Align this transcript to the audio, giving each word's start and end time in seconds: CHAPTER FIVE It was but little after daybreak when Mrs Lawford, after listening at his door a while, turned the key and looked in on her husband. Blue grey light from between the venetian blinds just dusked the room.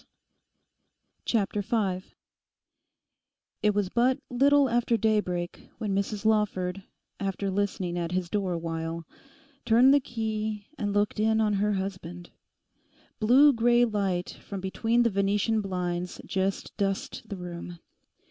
CHAPTER 1.25 1.61
FIVE 1.61 2.15
It 3.61 3.75
was 3.75 3.89
but 3.89 4.17
little 4.31 4.67
after 4.67 4.97
daybreak 4.97 5.69
when 5.77 5.93
Mrs 5.93 6.25
Lawford, 6.25 6.83
after 7.19 7.51
listening 7.51 7.99
at 7.99 8.11
his 8.11 8.27
door 8.27 8.53
a 8.53 8.57
while, 8.57 9.05
turned 9.63 9.93
the 9.93 9.99
key 9.99 10.65
and 10.75 10.91
looked 10.91 11.19
in 11.19 11.39
on 11.39 11.53
her 11.53 11.73
husband. 11.73 12.31
Blue 13.19 13.53
grey 13.53 13.85
light 13.85 14.31
from 14.31 14.59
between 14.59 15.03
the 15.03 15.11
venetian 15.11 15.61
blinds 15.61 16.19
just 16.25 16.75
dusked 16.77 17.29
the 17.29 17.37
room. 17.37 17.77